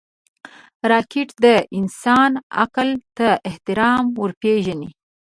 راکټ 0.91 1.29
د 1.45 1.45
انسان 1.77 2.31
عقل 2.61 2.89
ته 3.17 3.27
احترام 3.49 4.03
ورپېژني 4.19 4.89